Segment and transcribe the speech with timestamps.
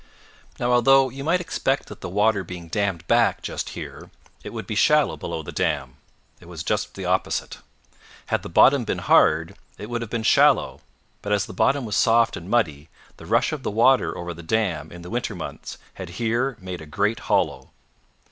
[0.59, 4.09] Now, although you might expect that the water being dammed back just here,
[4.43, 5.97] it would be shallow below the dam,
[6.39, 7.59] it was just the opposite.
[8.25, 10.81] Had the bottom been hard, it would have been shallow;
[11.21, 14.41] but as the bottom was soft and muddy, the rush of the water over the
[14.41, 17.69] dam in the winter floods had here made a great hollow.